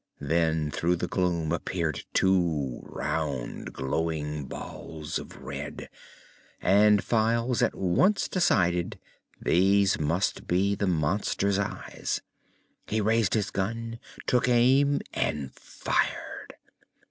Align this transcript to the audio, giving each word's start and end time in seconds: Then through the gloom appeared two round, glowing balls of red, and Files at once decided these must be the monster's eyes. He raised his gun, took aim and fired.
Then 0.19 0.71
through 0.71 0.95
the 0.95 1.07
gloom 1.07 1.51
appeared 1.51 2.05
two 2.11 2.79
round, 2.87 3.71
glowing 3.71 4.45
balls 4.45 5.19
of 5.19 5.37
red, 5.43 5.89
and 6.59 7.03
Files 7.03 7.61
at 7.61 7.75
once 7.75 8.27
decided 8.27 8.97
these 9.39 9.99
must 9.99 10.47
be 10.47 10.73
the 10.73 10.87
monster's 10.87 11.59
eyes. 11.59 12.19
He 12.87 12.99
raised 12.99 13.35
his 13.35 13.51
gun, 13.51 13.99
took 14.25 14.49
aim 14.49 15.01
and 15.13 15.53
fired. 15.53 16.55